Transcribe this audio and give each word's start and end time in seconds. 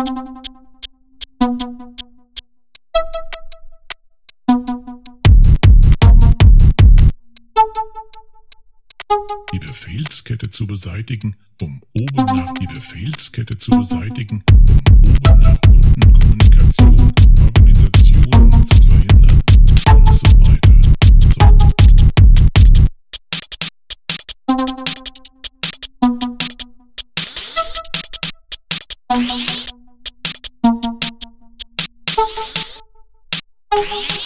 Die 0.00 0.06
Befehlskette 9.58 10.48
zu 10.48 10.66
beseitigen, 10.66 11.36
um 11.60 11.82
oben 11.92 12.16
nach 12.16 12.54
die 12.54 12.66
Befehlskette 12.66 13.58
zu 13.58 13.72
beseitigen, 13.72 14.42
um 14.48 15.10
oben 15.10 15.40
nach 15.40 15.58
unten 15.68 15.79
Derartige, 33.72 34.19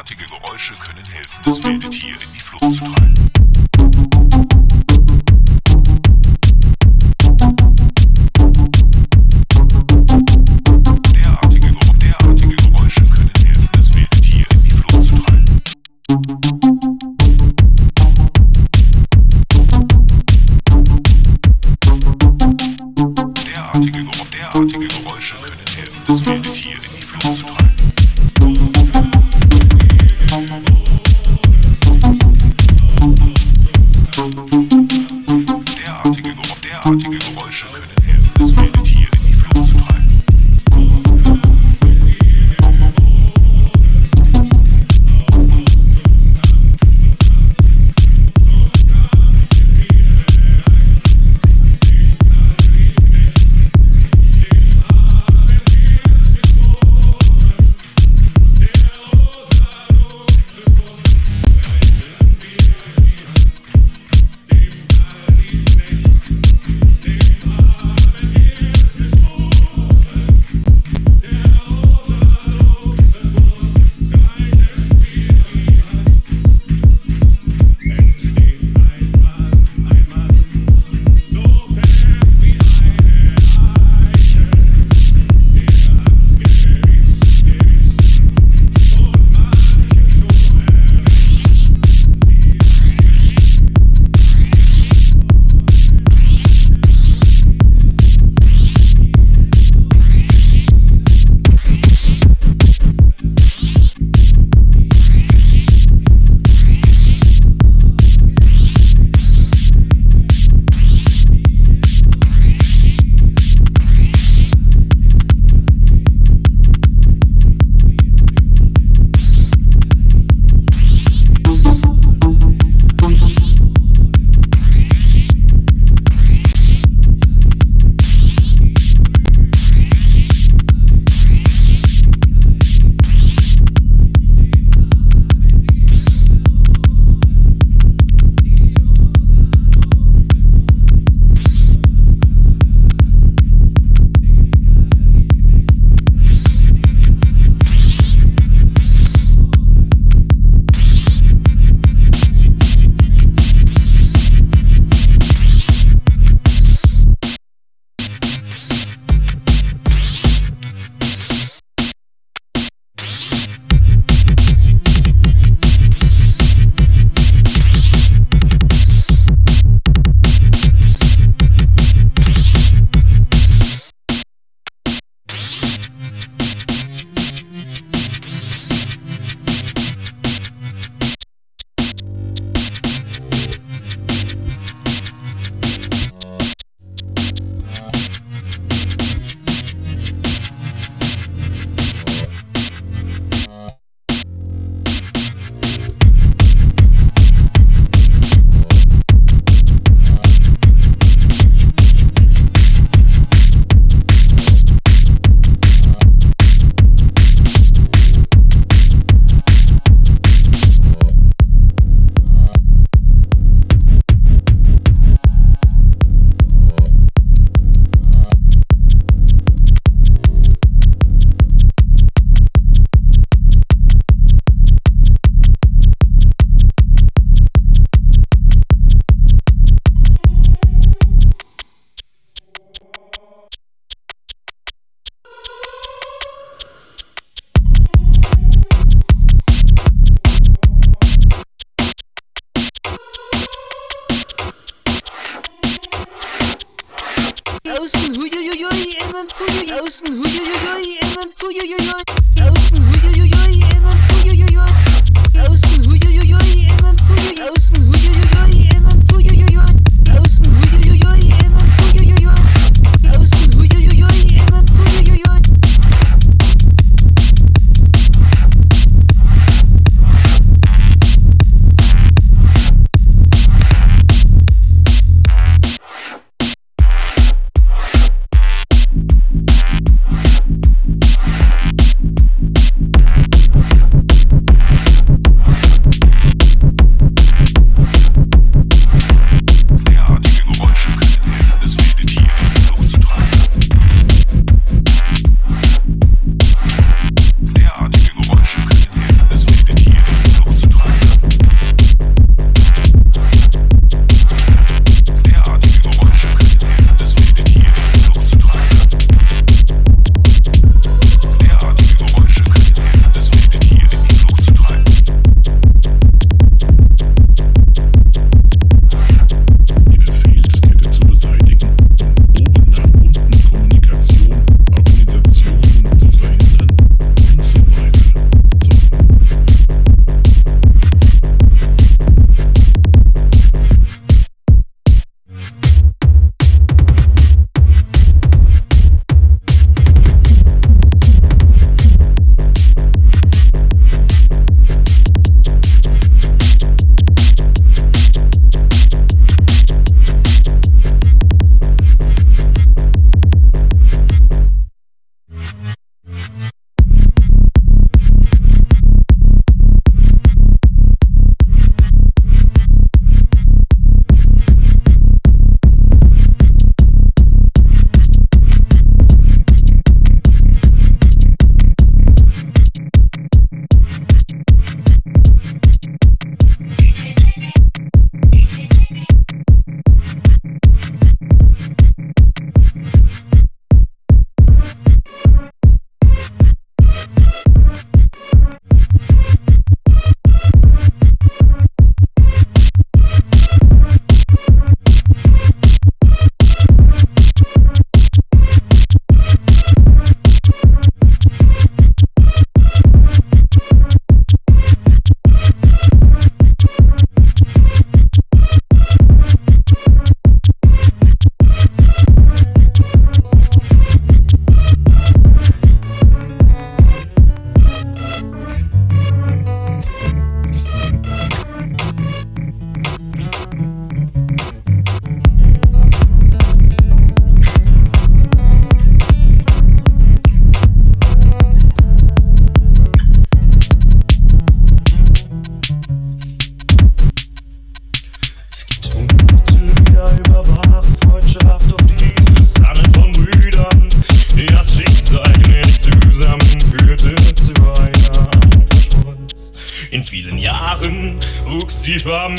derartige 0.00 0.24
Geräusche 0.26 0.74
können 0.76 1.04
helfen, 1.08 1.42
das 1.44 1.62
wilde 1.62 1.79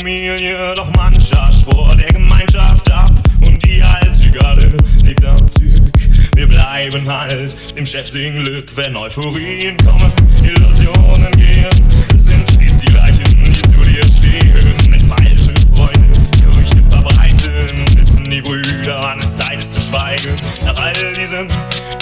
Familie, 0.02 0.74
doch 0.74 0.92
mancher 0.96 1.48
schwor 1.52 1.94
der 1.94 2.12
Gemeinschaft 2.12 2.90
ab 2.90 3.12
und 3.46 3.64
die 3.64 3.80
alte 3.80 4.32
Garde 4.32 4.76
lebt 5.04 5.24
auch 5.24 5.48
zurück. 5.50 5.92
Wir 6.34 6.48
bleiben 6.48 7.08
halt 7.08 7.54
dem 7.76 7.86
Chef 7.86 8.08
singen 8.08 8.42
Glück, 8.42 8.76
wenn 8.76 8.96
Euphorien 8.96 9.76
kommen, 9.76 10.12
Illusionen 10.42 11.30
gehen. 11.36 11.70
Es 12.12 12.24
sind 12.24 12.50
stets 12.50 12.80
die 12.80 12.86
gleichen, 12.86 13.44
die 13.44 13.52
zu 13.52 13.68
dir 13.68 14.02
stehen, 14.02 14.74
wenn 14.90 15.08
falsche 15.08 15.54
Freunde 15.72 16.18
Gerüchte 16.42 16.82
verbreiten. 16.90 17.84
Wissen 17.96 18.24
die 18.24 18.42
Brüder, 18.42 18.98
wann 19.04 19.20
es 19.20 19.36
Zeit 19.36 19.58
ist 19.58 19.72
zu 19.72 19.80
schweigen. 19.82 20.34
Nach 20.64 20.80
all 20.80 21.14
diesen 21.14 21.46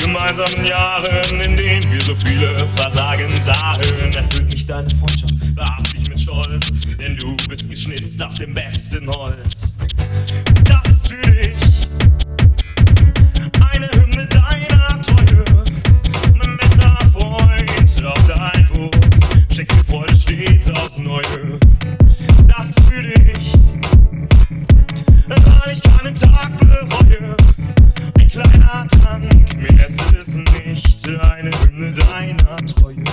gemeinsamen 0.02 0.64
Jahren, 0.64 1.40
in 1.42 1.54
denen 1.54 1.92
wir 1.92 2.00
so 2.00 2.14
viele 2.14 2.66
Versagen 2.76 3.28
sahen, 3.42 4.14
erfüllt 4.14 4.50
mich 4.50 4.64
deine 4.64 4.88
Freundschaft 4.88 5.39
geschnitzt 7.80 8.22
aus 8.22 8.36
dem 8.36 8.52
besten 8.52 9.08
Holz. 9.08 9.72
Das 10.64 10.86
ist 10.86 11.08
für 11.08 11.30
dich 11.30 11.88
eine 13.72 13.86
Hymne 13.92 14.26
deiner 14.26 15.00
Treue, 15.00 15.44
mein 16.36 16.58
bester 16.58 16.98
Freund 17.10 18.04
auf 18.04 18.26
dein 18.26 18.68
Wohl. 18.68 18.90
Schenk 19.50 19.74
mir 19.74 19.84
Freude 19.84 20.14
stets 20.14 20.68
aufs 20.78 20.98
Neue. 20.98 21.58
Das 22.48 22.66
dich, 22.74 23.54
weil 25.26 25.74
ich 25.74 25.82
keinen 25.82 26.14
Tag 26.14 26.58
bereue. 26.58 27.34
Ein 28.18 28.28
kleiner 28.28 28.86
Tank, 28.88 29.56
mehr 29.56 29.86
ist 29.86 30.12
es 30.12 30.34
nicht, 30.66 31.08
eine 31.08 31.50
Hymne 31.62 31.94
deiner 31.94 32.56
Treue. 32.66 33.09